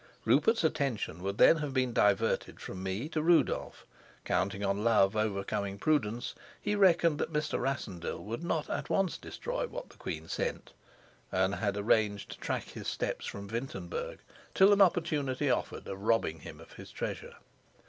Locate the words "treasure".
16.89-17.35